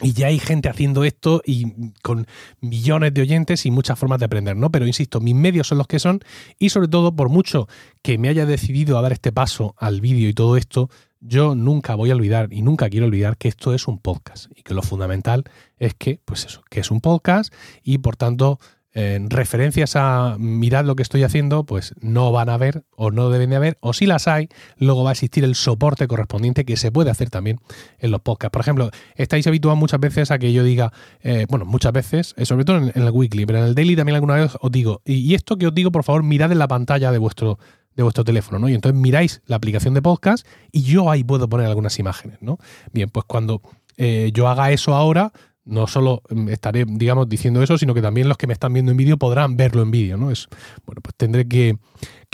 y 0.00 0.12
ya 0.12 0.28
hay 0.28 0.38
gente 0.38 0.68
haciendo 0.68 1.04
esto 1.04 1.42
y 1.44 1.92
con 2.02 2.26
millones 2.60 3.12
de 3.14 3.22
oyentes 3.22 3.66
y 3.66 3.70
muchas 3.70 3.98
formas 3.98 4.18
de 4.18 4.24
aprender, 4.24 4.56
¿no? 4.56 4.70
Pero 4.70 4.86
insisto, 4.86 5.20
mis 5.20 5.34
medios 5.34 5.68
son 5.68 5.78
los 5.78 5.86
que 5.86 5.98
son 5.98 6.20
y 6.58 6.70
sobre 6.70 6.88
todo 6.88 7.14
por 7.14 7.28
mucho 7.28 7.68
que 8.02 8.18
me 8.18 8.28
haya 8.28 8.46
decidido 8.46 8.98
a 8.98 9.02
dar 9.02 9.12
este 9.12 9.32
paso 9.32 9.74
al 9.78 10.00
vídeo 10.00 10.28
y 10.28 10.34
todo 10.34 10.56
esto, 10.56 10.90
yo 11.20 11.54
nunca 11.54 11.94
voy 11.94 12.10
a 12.10 12.14
olvidar 12.14 12.52
y 12.52 12.62
nunca 12.62 12.90
quiero 12.90 13.06
olvidar 13.06 13.36
que 13.36 13.48
esto 13.48 13.74
es 13.74 13.86
un 13.86 13.98
podcast 13.98 14.46
y 14.56 14.62
que 14.62 14.74
lo 14.74 14.82
fundamental 14.82 15.44
es 15.78 15.94
que, 15.94 16.20
pues 16.24 16.44
eso, 16.44 16.62
que 16.68 16.80
es 16.80 16.90
un 16.90 17.00
podcast 17.00 17.54
y 17.84 17.98
por 17.98 18.16
tanto 18.16 18.58
en 18.94 19.30
referencias 19.30 19.96
a 19.96 20.36
mirar 20.38 20.84
lo 20.84 20.96
que 20.96 21.02
estoy 21.02 21.22
haciendo, 21.22 21.64
pues 21.64 21.94
no 22.00 22.30
van 22.30 22.48
a 22.48 22.54
haber 22.54 22.84
o 22.94 23.10
no 23.10 23.30
deben 23.30 23.50
de 23.50 23.56
haber, 23.56 23.78
o 23.80 23.92
si 23.92 24.06
las 24.06 24.28
hay, 24.28 24.48
luego 24.76 25.02
va 25.02 25.10
a 25.10 25.12
existir 25.12 25.44
el 25.44 25.54
soporte 25.54 26.06
correspondiente 26.06 26.64
que 26.64 26.76
se 26.76 26.92
puede 26.92 27.10
hacer 27.10 27.30
también 27.30 27.58
en 27.98 28.10
los 28.10 28.20
podcasts. 28.20 28.52
Por 28.52 28.60
ejemplo, 28.60 28.90
estáis 29.16 29.46
habituados 29.46 29.78
muchas 29.78 30.00
veces 30.00 30.30
a 30.30 30.38
que 30.38 30.52
yo 30.52 30.62
diga, 30.62 30.92
eh, 31.20 31.46
bueno, 31.48 31.64
muchas 31.64 31.92
veces, 31.92 32.34
eh, 32.36 32.44
sobre 32.44 32.64
todo 32.64 32.78
en, 32.78 32.92
el 32.94 33.10
weekly, 33.10 33.46
pero 33.46 33.60
en 33.60 33.64
el 33.64 33.74
daily 33.74 33.96
también 33.96 34.16
alguna 34.16 34.34
vez 34.34 34.52
os 34.60 34.70
digo, 34.70 35.00
y, 35.04 35.34
esto 35.34 35.56
que 35.56 35.66
os 35.66 35.74
digo, 35.74 35.90
por 35.90 36.04
favor, 36.04 36.22
mirad 36.22 36.52
en 36.52 36.58
la 36.58 36.68
pantalla 36.68 37.10
de 37.10 37.18
vuestro 37.18 37.58
de 37.94 38.02
vuestro 38.02 38.24
teléfono, 38.24 38.58
¿no? 38.58 38.70
Y 38.70 38.74
entonces 38.74 38.98
miráis 38.98 39.42
la 39.44 39.56
aplicación 39.56 39.92
de 39.92 40.00
podcast 40.00 40.46
y 40.70 40.80
yo 40.80 41.10
ahí 41.10 41.24
puedo 41.24 41.46
poner 41.46 41.66
algunas 41.66 41.98
imágenes, 41.98 42.38
¿no? 42.40 42.56
Bien, 42.90 43.10
pues 43.10 43.26
cuando 43.26 43.60
eh, 43.98 44.30
yo 44.32 44.48
haga 44.48 44.70
eso 44.72 44.94
ahora, 44.94 45.32
no 45.64 45.86
solo 45.86 46.22
mm, 46.28 46.48
estaré, 46.48 46.84
digamos, 46.86 47.28
diciendo 47.28 47.62
eso, 47.62 47.78
sino 47.78 47.94
que 47.94 48.02
también 48.02 48.28
los 48.28 48.36
que 48.36 48.46
me 48.46 48.52
están 48.52 48.72
viendo 48.72 48.90
en 48.90 48.96
vídeo 48.96 49.16
podrán 49.16 49.56
verlo 49.56 49.82
en 49.82 49.90
vídeo, 49.90 50.16
¿no? 50.16 50.30
Es, 50.30 50.48
bueno, 50.86 51.00
pues 51.02 51.14
tendré 51.16 51.46
que, 51.46 51.76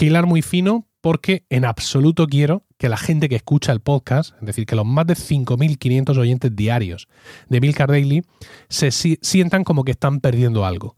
hilar 0.01 0.27
muy 0.27 0.43
fino 0.43 0.87
porque 1.01 1.45
en 1.51 1.65
absoluto 1.65 2.27
quiero 2.27 2.65
que 2.77 2.89
la 2.89 2.97
gente 2.97 3.29
que 3.29 3.37
escucha 3.37 3.73
el 3.73 3.81
podcast, 3.81 4.35
es 4.41 4.47
decir, 4.47 4.67
que 4.67 4.77
los 4.77 4.87
más 4.87 5.07
de 5.07 5.15
5.500 5.15 6.17
oyentes 6.17 6.55
diarios 6.55 7.09
de 7.49 7.61
Milcar 7.61 7.89
Daily, 7.89 8.23
se 8.69 8.91
sientan 8.91 9.65
como 9.65 9.85
que 9.85 9.93
están 9.93 10.21
perdiendo 10.21 10.65
algo. 10.65 10.97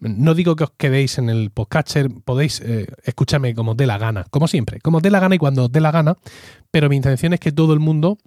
No 0.00 0.34
digo 0.34 0.56
que 0.56 0.64
os 0.64 0.72
quedéis 0.76 1.18
en 1.18 1.30
el 1.30 1.50
podcatcher, 1.50 2.08
podéis 2.24 2.60
eh, 2.60 2.88
escucharme 3.04 3.54
como 3.54 3.72
os 3.72 3.76
dé 3.76 3.86
la 3.86 3.98
gana, 3.98 4.26
como 4.30 4.48
siempre, 4.48 4.80
como 4.80 4.98
os 4.98 5.02
dé 5.02 5.10
la 5.10 5.20
gana 5.20 5.36
y 5.36 5.38
cuando 5.38 5.64
os 5.66 5.72
dé 5.72 5.80
la 5.80 5.92
gana, 5.92 6.16
pero 6.70 6.88
mi 6.88 6.96
intención 6.96 7.32
es 7.32 7.40
que 7.40 7.52
todo 7.52 7.72
el 7.72 7.80
mundo 7.80 8.18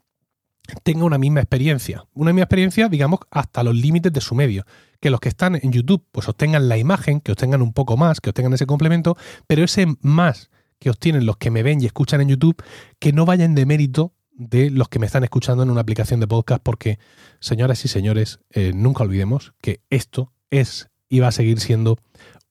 tenga 0.83 1.03
una 1.03 1.17
misma 1.17 1.41
experiencia. 1.41 2.05
Una 2.13 2.31
misma 2.31 2.43
experiencia, 2.43 2.89
digamos, 2.89 3.19
hasta 3.31 3.63
los 3.63 3.75
límites 3.75 4.11
de 4.11 4.21
su 4.21 4.35
medio. 4.35 4.65
Que 4.99 5.09
los 5.09 5.19
que 5.19 5.29
están 5.29 5.55
en 5.55 5.71
YouTube, 5.71 6.03
pues 6.11 6.27
obtengan 6.27 6.69
la 6.69 6.77
imagen, 6.77 7.19
que 7.19 7.31
obtengan 7.31 7.61
un 7.61 7.73
poco 7.73 7.97
más, 7.97 8.21
que 8.21 8.29
obtengan 8.29 8.53
ese 8.53 8.65
complemento, 8.65 9.17
pero 9.47 9.63
ese 9.63 9.87
más 10.01 10.49
que 10.79 10.89
obtienen 10.89 11.25
los 11.25 11.37
que 11.37 11.51
me 11.51 11.63
ven 11.63 11.81
y 11.81 11.85
escuchan 11.85 12.21
en 12.21 12.29
YouTube, 12.29 12.61
que 12.99 13.13
no 13.13 13.25
vayan 13.25 13.55
de 13.55 13.65
mérito 13.65 14.13
de 14.31 14.69
los 14.69 14.89
que 14.89 14.99
me 14.99 15.05
están 15.05 15.23
escuchando 15.23 15.63
en 15.63 15.69
una 15.69 15.81
aplicación 15.81 16.19
de 16.19 16.27
podcast, 16.27 16.61
porque, 16.61 16.99
señoras 17.39 17.85
y 17.85 17.87
señores, 17.87 18.39
eh, 18.51 18.73
nunca 18.75 19.03
olvidemos 19.03 19.53
que 19.61 19.81
esto 19.89 20.33
es 20.49 20.89
y 21.07 21.19
va 21.19 21.29
a 21.29 21.31
seguir 21.31 21.59
siendo 21.59 21.97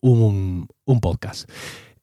un, 0.01 0.69
un 0.85 1.01
podcast. 1.01 1.49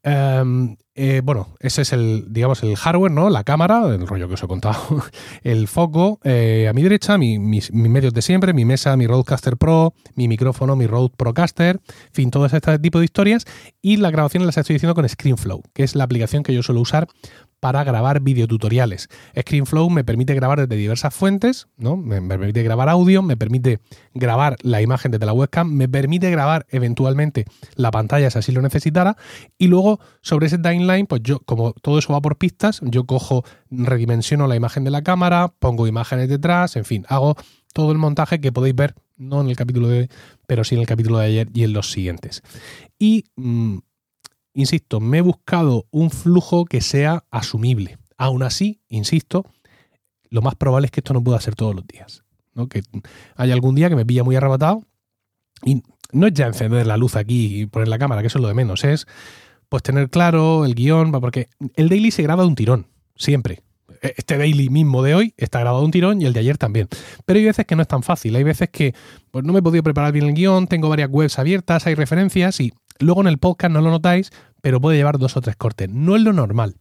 Em, 0.03 0.75
eh, 0.93 1.21
bueno, 1.23 1.55
ese 1.59 1.83
es 1.83 1.93
el, 1.93 2.25
digamos, 2.29 2.61
el 2.63 2.75
hardware, 2.75 3.11
¿no? 3.11 3.29
La 3.29 3.43
cámara, 3.43 3.87
el 3.87 4.05
rollo 4.05 4.27
que 4.27 4.33
os 4.33 4.43
he 4.43 4.47
contado, 4.47 4.81
el 5.43 5.67
foco, 5.67 6.19
eh, 6.23 6.67
a 6.69 6.73
mi 6.73 6.83
derecha, 6.83 7.17
mis, 7.17 7.39
mis, 7.39 7.71
medios 7.71 8.13
de 8.13 8.21
siempre, 8.21 8.53
mi 8.53 8.65
mesa, 8.65 8.95
mi 8.97 9.07
Rodecaster 9.07 9.57
Pro, 9.57 9.93
mi 10.15 10.27
micrófono, 10.27 10.75
mi 10.75 10.87
Rode 10.87 11.13
Procaster, 11.15 11.77
en 11.77 12.13
fin, 12.13 12.31
todo 12.31 12.45
este 12.45 12.79
tipo 12.79 12.99
de 12.99 13.05
historias. 13.05 13.45
Y 13.81 13.97
la 13.97 14.11
grabación 14.11 14.45
las 14.45 14.57
estoy 14.57 14.75
haciendo 14.75 14.95
con 14.95 15.07
ScreenFlow, 15.07 15.63
que 15.73 15.83
es 15.83 15.95
la 15.95 16.03
aplicación 16.03 16.43
que 16.43 16.53
yo 16.53 16.61
suelo 16.61 16.81
usar 16.81 17.07
para 17.61 17.83
grabar 17.83 18.19
videotutoriales. 18.21 19.07
ScreenFlow 19.39 19.89
me 19.89 20.03
permite 20.03 20.33
grabar 20.33 20.59
desde 20.59 20.75
diversas 20.75 21.13
fuentes, 21.13 21.67
¿no? 21.77 21.95
Me, 21.95 22.19
permite 22.21 22.63
grabar 22.63 22.89
audio, 22.89 23.21
me 23.21 23.37
permite 23.37 23.79
grabar 24.13 24.57
la 24.63 24.81
imagen 24.81 25.11
desde 25.11 25.27
la 25.27 25.31
webcam, 25.31 25.71
me 25.71 25.87
permite 25.87 26.29
grabar 26.31 26.65
eventualmente 26.69 27.45
la 27.75 27.91
pantalla 27.91 28.29
si 28.31 28.39
así 28.39 28.51
lo 28.51 28.63
necesitara, 28.63 29.15
y 29.59 29.67
luego 29.67 29.99
sobre 30.21 30.47
ese 30.47 30.57
timeline, 30.57 31.05
pues 31.05 31.21
yo, 31.23 31.39
como 31.39 31.73
todo 31.73 31.99
eso 31.99 32.11
va 32.11 32.21
por 32.21 32.37
pistas, 32.37 32.81
yo 32.83 33.05
cojo, 33.05 33.45
redimensiono 33.69 34.47
la 34.47 34.55
imagen 34.55 34.83
de 34.83 34.91
la 34.91 35.03
cámara, 35.03 35.53
pongo 35.59 35.85
imágenes 35.85 36.29
detrás, 36.29 36.75
en 36.75 36.85
fin, 36.85 37.05
hago 37.09 37.35
todo 37.73 37.91
el 37.91 37.99
montaje 37.99 38.41
que 38.41 38.51
podéis 38.51 38.75
ver, 38.75 38.95
no 39.17 39.39
en 39.39 39.49
el 39.49 39.55
capítulo 39.55 39.87
de 39.87 39.99
hoy, 39.99 40.09
pero 40.47 40.63
sí 40.63 40.73
en 40.73 40.81
el 40.81 40.87
capítulo 40.87 41.19
de 41.19 41.27
ayer 41.27 41.47
y 41.53 41.63
en 41.63 41.73
los 41.73 41.91
siguientes. 41.91 42.41
Y 42.97 43.25
mm, 43.35 43.77
insisto, 44.53 44.99
me 44.99 45.19
he 45.19 45.21
buscado 45.21 45.87
un 45.91 46.09
flujo 46.09 46.65
que 46.65 46.81
sea 46.81 47.25
asumible. 47.31 47.97
Aún 48.17 48.43
así, 48.43 48.81
insisto, 48.87 49.45
lo 50.29 50.41
más 50.41 50.55
probable 50.55 50.85
es 50.85 50.91
que 50.91 50.99
esto 50.99 51.13
no 51.13 51.23
pueda 51.23 51.39
ser 51.41 51.55
todos 51.55 51.75
los 51.75 51.85
días. 51.87 52.23
¿no? 52.53 52.67
Que 52.67 52.83
haya 53.35 53.53
algún 53.53 53.75
día 53.75 53.89
que 53.89 53.95
me 53.95 54.05
pilla 54.05 54.23
muy 54.23 54.35
arrebatado 54.35 54.83
y 55.63 55.83
no 56.11 56.27
es 56.27 56.33
ya 56.33 56.47
encender 56.47 56.85
la 56.87 56.97
luz 56.97 57.15
aquí 57.15 57.61
y 57.61 57.65
poner 57.65 57.87
la 57.87 57.99
cámara, 57.99 58.21
que 58.21 58.27
eso 58.27 58.37
es 58.37 58.41
lo 58.41 58.47
de 58.47 58.53
menos, 58.53 58.83
es 58.83 59.07
pues 59.69 59.83
tener 59.83 60.09
claro 60.09 60.65
el 60.65 60.75
guion, 60.75 61.11
porque 61.13 61.47
el 61.75 61.87
daily 61.87 62.11
se 62.11 62.23
graba 62.23 62.43
de 62.43 62.49
un 62.49 62.55
tirón, 62.55 62.87
siempre. 63.15 63.61
E, 64.01 64.15
este 64.17 64.37
daily 64.37 64.69
mismo 64.69 65.01
de 65.01 65.15
hoy 65.15 65.33
está 65.37 65.61
grabado 65.61 65.79
de 65.79 65.85
un 65.85 65.91
tirón 65.91 66.21
y 66.21 66.25
el 66.25 66.33
de 66.33 66.41
ayer 66.41 66.57
también. 66.57 66.89
Pero 67.25 67.39
hay 67.39 67.45
veces 67.45 67.65
que 67.65 67.77
no 67.77 67.81
es 67.81 67.87
tan 67.87 68.03
fácil, 68.03 68.35
hay 68.35 68.43
veces 68.43 68.69
que 68.69 68.93
pues, 69.31 69.45
no 69.45 69.53
me 69.53 69.59
he 69.59 69.61
podido 69.61 69.83
preparar 69.83 70.11
bien 70.11 70.25
el 70.25 70.33
guion, 70.33 70.67
tengo 70.67 70.89
varias 70.89 71.09
webs 71.09 71.39
abiertas, 71.39 71.87
hay 71.87 71.95
referencias 71.95 72.59
y 72.59 72.73
Luego 73.01 73.21
en 73.21 73.27
el 73.27 73.37
podcast 73.37 73.73
no 73.73 73.81
lo 73.81 73.89
notáis, 73.89 74.31
pero 74.61 74.79
puede 74.79 74.97
llevar 74.97 75.17
dos 75.17 75.37
o 75.37 75.41
tres 75.41 75.55
cortes. 75.55 75.89
No 75.89 76.15
es 76.15 76.21
lo 76.21 76.33
normal. 76.33 76.75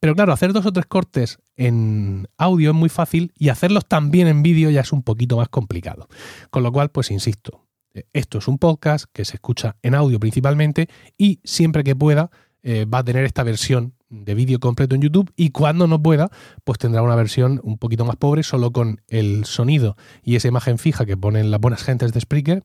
Pero 0.00 0.14
claro, 0.14 0.32
hacer 0.32 0.52
dos 0.52 0.66
o 0.66 0.72
tres 0.72 0.86
cortes 0.86 1.38
en 1.56 2.28
audio 2.38 2.70
es 2.70 2.76
muy 2.76 2.88
fácil 2.88 3.32
y 3.36 3.48
hacerlos 3.48 3.86
también 3.86 4.28
en 4.28 4.42
vídeo 4.42 4.70
ya 4.70 4.82
es 4.82 4.92
un 4.92 5.02
poquito 5.02 5.36
más 5.36 5.48
complicado. 5.48 6.08
Con 6.50 6.62
lo 6.62 6.72
cual, 6.72 6.90
pues 6.90 7.10
insisto, 7.10 7.66
esto 8.12 8.38
es 8.38 8.48
un 8.48 8.58
podcast 8.58 9.06
que 9.12 9.24
se 9.24 9.36
escucha 9.36 9.76
en 9.82 9.94
audio 9.94 10.20
principalmente 10.20 10.88
y 11.16 11.40
siempre 11.44 11.82
que 11.82 11.96
pueda 11.96 12.30
eh, 12.62 12.84
va 12.84 12.98
a 12.98 13.04
tener 13.04 13.24
esta 13.24 13.42
versión 13.42 13.94
de 14.08 14.34
vídeo 14.34 14.60
completo 14.60 14.94
en 14.94 15.02
YouTube 15.02 15.32
y 15.36 15.50
cuando 15.50 15.86
no 15.86 16.02
pueda, 16.02 16.30
pues 16.64 16.78
tendrá 16.78 17.02
una 17.02 17.16
versión 17.16 17.60
un 17.64 17.78
poquito 17.78 18.04
más 18.04 18.16
pobre, 18.16 18.42
solo 18.42 18.72
con 18.72 19.00
el 19.08 19.44
sonido 19.44 19.96
y 20.22 20.36
esa 20.36 20.48
imagen 20.48 20.78
fija 20.78 21.06
que 21.06 21.16
ponen 21.16 21.50
las 21.50 21.60
buenas 21.60 21.82
gentes 21.82 22.12
de 22.12 22.20
Spreaker 22.20 22.64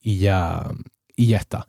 y 0.00 0.18
ya, 0.18 0.70
y 1.16 1.26
ya 1.26 1.38
está. 1.38 1.66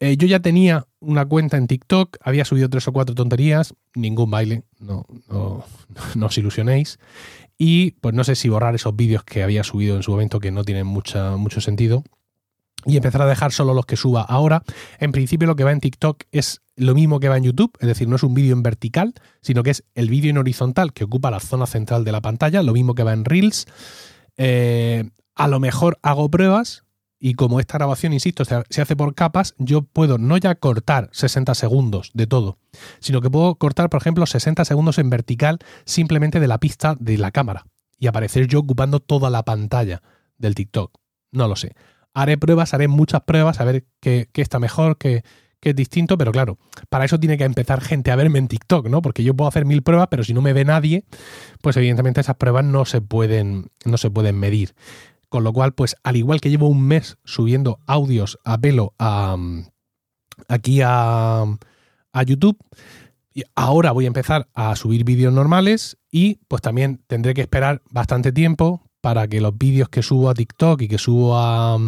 Eh, 0.00 0.16
yo 0.16 0.26
ya 0.26 0.40
tenía 0.40 0.86
una 0.98 1.26
cuenta 1.26 1.58
en 1.58 1.66
TikTok, 1.66 2.16
había 2.22 2.46
subido 2.46 2.70
tres 2.70 2.88
o 2.88 2.92
cuatro 2.92 3.14
tonterías, 3.14 3.74
ningún 3.94 4.30
baile, 4.30 4.64
no, 4.78 5.04
no, 5.28 5.64
no, 6.14 6.26
os 6.26 6.38
ilusionéis. 6.38 6.98
Y 7.58 7.92
pues 7.92 8.14
no 8.14 8.24
sé 8.24 8.34
si 8.34 8.48
borrar 8.48 8.74
esos 8.74 8.96
vídeos 8.96 9.22
que 9.24 9.42
había 9.42 9.62
subido 9.62 9.96
en 9.96 10.02
su 10.02 10.10
momento 10.10 10.40
que 10.40 10.50
no 10.50 10.64
tienen 10.64 10.86
mucha, 10.86 11.36
mucho 11.36 11.60
sentido 11.60 12.02
y 12.86 12.96
empezar 12.96 13.22
a 13.22 13.26
dejar 13.26 13.52
solo 13.52 13.74
los 13.74 13.84
que 13.84 13.96
suba 13.96 14.22
ahora. 14.22 14.62
En 14.98 15.12
principio 15.12 15.46
lo 15.46 15.56
que 15.56 15.64
va 15.64 15.72
en 15.72 15.80
TikTok 15.80 16.24
es 16.32 16.62
lo 16.76 16.94
mismo 16.94 17.20
que 17.20 17.28
va 17.28 17.36
en 17.36 17.44
YouTube, 17.44 17.76
es 17.80 17.86
decir, 17.86 18.08
no 18.08 18.16
es 18.16 18.22
un 18.22 18.32
vídeo 18.32 18.54
en 18.54 18.62
vertical, 18.62 19.12
sino 19.42 19.62
que 19.62 19.70
es 19.70 19.84
el 19.94 20.08
vídeo 20.08 20.30
en 20.30 20.38
horizontal 20.38 20.94
que 20.94 21.04
ocupa 21.04 21.30
la 21.30 21.40
zona 21.40 21.66
central 21.66 22.04
de 22.04 22.12
la 22.12 22.22
pantalla, 22.22 22.62
lo 22.62 22.72
mismo 22.72 22.94
que 22.94 23.02
va 23.02 23.12
en 23.12 23.26
Reels. 23.26 23.66
Eh, 24.38 25.04
a 25.34 25.48
lo 25.48 25.60
mejor 25.60 25.98
hago 26.02 26.30
pruebas, 26.30 26.84
y 27.20 27.34
como 27.34 27.60
esta 27.60 27.76
grabación, 27.76 28.14
insisto, 28.14 28.44
se 28.44 28.80
hace 28.80 28.96
por 28.96 29.14
capas, 29.14 29.54
yo 29.58 29.82
puedo 29.82 30.16
no 30.16 30.38
ya 30.38 30.54
cortar 30.54 31.10
60 31.12 31.54
segundos 31.54 32.10
de 32.14 32.26
todo, 32.26 32.58
sino 32.98 33.20
que 33.20 33.28
puedo 33.30 33.54
cortar, 33.56 33.90
por 33.90 34.00
ejemplo, 34.00 34.24
60 34.24 34.64
segundos 34.64 34.98
en 34.98 35.10
vertical 35.10 35.58
simplemente 35.84 36.40
de 36.40 36.48
la 36.48 36.58
pista 36.58 36.96
de 36.98 37.18
la 37.18 37.30
cámara 37.30 37.66
y 37.98 38.06
aparecer 38.06 38.46
yo 38.46 38.60
ocupando 38.60 38.98
toda 38.98 39.28
la 39.28 39.44
pantalla 39.44 40.02
del 40.38 40.54
TikTok. 40.54 40.98
No 41.30 41.46
lo 41.46 41.54
sé. 41.54 41.74
Haré 42.14 42.38
pruebas, 42.38 42.72
haré 42.72 42.88
muchas 42.88 43.20
pruebas 43.20 43.60
a 43.60 43.64
ver 43.64 43.84
qué, 44.00 44.28
está 44.34 44.58
mejor, 44.58 44.96
qué, 44.96 45.22
qué, 45.60 45.70
es 45.70 45.76
distinto, 45.76 46.16
pero 46.16 46.32
claro, 46.32 46.58
para 46.88 47.04
eso 47.04 47.20
tiene 47.20 47.36
que 47.36 47.44
empezar 47.44 47.82
gente 47.82 48.10
a 48.10 48.16
verme 48.16 48.38
en 48.38 48.48
TikTok, 48.48 48.88
¿no? 48.88 49.02
Porque 49.02 49.22
yo 49.22 49.34
puedo 49.34 49.46
hacer 49.46 49.66
mil 49.66 49.82
pruebas, 49.82 50.08
pero 50.10 50.24
si 50.24 50.32
no 50.32 50.40
me 50.40 50.54
ve 50.54 50.64
nadie, 50.64 51.04
pues 51.60 51.76
evidentemente 51.76 52.22
esas 52.22 52.36
pruebas 52.36 52.64
no 52.64 52.86
se 52.86 53.02
pueden, 53.02 53.70
no 53.84 53.98
se 53.98 54.10
pueden 54.10 54.40
medir. 54.40 54.74
Con 55.30 55.44
lo 55.44 55.52
cual, 55.54 55.72
pues 55.72 55.96
al 56.02 56.16
igual 56.16 56.42
que 56.42 56.50
llevo 56.50 56.68
un 56.68 56.82
mes 56.82 57.16
subiendo 57.24 57.78
audios 57.86 58.38
a 58.44 58.58
pelo 58.58 58.94
a, 58.98 59.36
aquí 60.48 60.82
a, 60.82 61.44
a 62.12 62.22
YouTube, 62.24 62.58
ahora 63.54 63.92
voy 63.92 64.04
a 64.04 64.08
empezar 64.08 64.48
a 64.54 64.74
subir 64.76 65.04
vídeos 65.04 65.32
normales 65.32 65.96
y 66.10 66.40
pues 66.48 66.60
también 66.60 67.02
tendré 67.06 67.32
que 67.32 67.40
esperar 67.40 67.80
bastante 67.90 68.32
tiempo 68.32 68.82
para 69.00 69.28
que 69.28 69.40
los 69.40 69.56
vídeos 69.56 69.88
que 69.88 70.02
subo 70.02 70.28
a 70.28 70.34
TikTok 70.34 70.82
y 70.82 70.88
que 70.88 70.98
subo 70.98 71.38
a, 71.38 71.78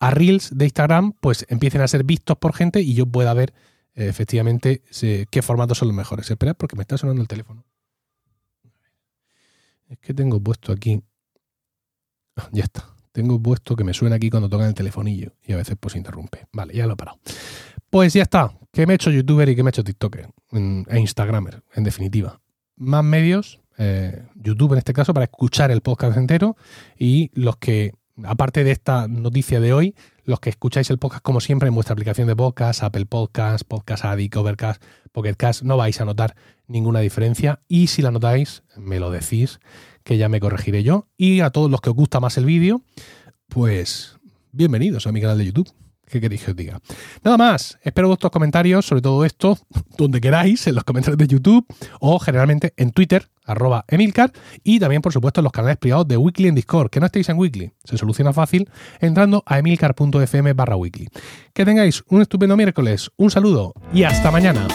a 0.00 0.10
Reels 0.10 0.56
de 0.56 0.64
Instagram 0.64 1.12
pues 1.20 1.46
empiecen 1.48 1.82
a 1.82 1.88
ser 1.88 2.04
vistos 2.04 2.38
por 2.38 2.54
gente 2.54 2.80
y 2.80 2.94
yo 2.94 3.06
pueda 3.06 3.34
ver 3.34 3.52
efectivamente 3.94 4.82
qué 5.30 5.42
formatos 5.42 5.78
son 5.78 5.88
los 5.88 5.96
mejores. 5.96 6.30
Esperad 6.30 6.56
porque 6.56 6.76
me 6.76 6.82
está 6.82 6.96
sonando 6.96 7.20
el 7.20 7.28
teléfono. 7.28 7.64
Es 9.88 9.98
que 9.98 10.14
tengo 10.14 10.40
puesto 10.40 10.72
aquí 10.72 11.02
ya 12.52 12.64
está. 12.64 12.84
Tengo 13.12 13.42
puesto 13.42 13.74
que 13.74 13.84
me 13.84 13.94
suena 13.94 14.16
aquí 14.16 14.30
cuando 14.30 14.48
tocan 14.48 14.68
el 14.68 14.74
telefonillo 14.74 15.32
y 15.44 15.52
a 15.52 15.56
veces 15.56 15.76
pues 15.80 15.96
interrumpe. 15.96 16.46
Vale, 16.52 16.74
ya 16.74 16.86
lo 16.86 16.92
he 16.92 16.96
parado. 16.96 17.18
Pues 17.90 18.12
ya 18.12 18.22
está. 18.22 18.52
Que 18.72 18.86
me 18.86 18.92
he 18.92 18.96
hecho 18.96 19.10
youtuber 19.10 19.48
y 19.48 19.56
que 19.56 19.62
me 19.62 19.68
he 19.68 19.70
hecho 19.70 19.82
tiktoker 19.82 20.28
e 20.52 21.00
instagramer, 21.00 21.62
en 21.74 21.84
definitiva. 21.84 22.40
Más 22.76 23.02
medios, 23.02 23.60
eh, 23.78 24.22
YouTube 24.34 24.72
en 24.72 24.78
este 24.78 24.92
caso, 24.92 25.14
para 25.14 25.24
escuchar 25.24 25.70
el 25.70 25.80
podcast 25.80 26.16
entero 26.16 26.56
y 26.96 27.30
los 27.34 27.56
que, 27.56 27.94
aparte 28.22 28.62
de 28.62 28.72
esta 28.72 29.08
noticia 29.08 29.58
de 29.58 29.72
hoy, 29.72 29.94
los 30.24 30.40
que 30.40 30.50
escucháis 30.50 30.90
el 30.90 30.98
podcast 30.98 31.22
como 31.22 31.40
siempre 31.40 31.68
en 31.68 31.74
vuestra 31.74 31.94
aplicación 31.94 32.28
de 32.28 32.36
podcast, 32.36 32.82
Apple 32.82 33.06
Podcast, 33.06 33.64
Podcast 33.66 34.04
Addict, 34.04 34.36
Overcast, 34.36 34.82
Pocketcast, 35.12 35.62
no 35.62 35.76
vais 35.78 36.00
a 36.00 36.04
notar 36.04 36.36
ninguna 36.66 37.00
diferencia 37.00 37.60
y 37.66 37.86
si 37.86 38.02
la 38.02 38.10
notáis, 38.10 38.62
me 38.76 39.00
lo 39.00 39.10
decís 39.10 39.58
que 40.08 40.16
ya 40.16 40.30
me 40.30 40.40
corregiré 40.40 40.82
yo. 40.82 41.06
Y 41.18 41.40
a 41.40 41.50
todos 41.50 41.70
los 41.70 41.82
que 41.82 41.90
os 41.90 41.94
gusta 41.94 42.18
más 42.18 42.38
el 42.38 42.46
vídeo, 42.46 42.80
pues 43.46 44.16
bienvenidos 44.52 45.06
a 45.06 45.12
mi 45.12 45.20
canal 45.20 45.36
de 45.36 45.44
YouTube. 45.44 45.70
¿Qué 46.06 46.18
queréis 46.18 46.42
que 46.44 46.52
os 46.52 46.56
diga? 46.56 46.80
Nada 47.22 47.36
más, 47.36 47.78
espero 47.82 48.08
vuestros 48.08 48.32
comentarios 48.32 48.86
sobre 48.86 49.02
todo 49.02 49.26
esto, 49.26 49.58
donde 49.98 50.22
queráis, 50.22 50.66
en 50.66 50.76
los 50.76 50.84
comentarios 50.84 51.18
de 51.18 51.26
YouTube 51.26 51.66
o 52.00 52.18
generalmente 52.18 52.72
en 52.78 52.92
Twitter, 52.92 53.28
arroba 53.44 53.84
Emilcar, 53.86 54.32
y 54.64 54.80
también, 54.80 55.02
por 55.02 55.12
supuesto, 55.12 55.40
en 55.40 55.44
los 55.44 55.52
canales 55.52 55.76
privados 55.76 56.08
de 56.08 56.16
Weekly 56.16 56.48
en 56.48 56.54
Discord. 56.54 56.88
Que 56.88 57.00
no 57.00 57.06
estéis 57.06 57.28
en 57.28 57.36
Weekly, 57.36 57.72
se 57.84 57.98
soluciona 57.98 58.32
fácil 58.32 58.70
entrando 59.00 59.42
a 59.44 59.58
emilcar.fm 59.58 60.54
barra 60.54 60.76
weekly. 60.76 61.08
Que 61.52 61.66
tengáis 61.66 62.02
un 62.08 62.22
estupendo 62.22 62.56
miércoles, 62.56 63.10
un 63.18 63.30
saludo 63.30 63.74
y 63.92 64.04
hasta 64.04 64.30
mañana. 64.30 64.66